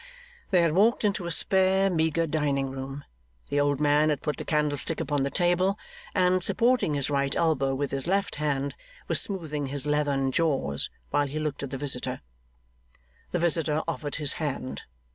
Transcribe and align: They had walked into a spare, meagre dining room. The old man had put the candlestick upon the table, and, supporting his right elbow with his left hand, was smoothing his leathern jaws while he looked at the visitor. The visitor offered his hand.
They 0.49 0.63
had 0.63 0.71
walked 0.71 1.05
into 1.05 1.27
a 1.27 1.31
spare, 1.31 1.87
meagre 1.91 2.25
dining 2.25 2.71
room. 2.71 3.03
The 3.49 3.59
old 3.59 3.79
man 3.79 4.09
had 4.09 4.23
put 4.23 4.37
the 4.37 4.43
candlestick 4.43 4.99
upon 4.99 5.21
the 5.21 5.29
table, 5.29 5.77
and, 6.15 6.43
supporting 6.43 6.95
his 6.95 7.11
right 7.11 7.35
elbow 7.35 7.75
with 7.75 7.91
his 7.91 8.07
left 8.07 8.37
hand, 8.37 8.73
was 9.07 9.21
smoothing 9.21 9.67
his 9.67 9.85
leathern 9.85 10.31
jaws 10.31 10.89
while 11.11 11.27
he 11.27 11.37
looked 11.37 11.61
at 11.61 11.69
the 11.69 11.77
visitor. 11.77 12.21
The 13.29 13.37
visitor 13.37 13.83
offered 13.87 14.15
his 14.15 14.33
hand. 14.41 14.81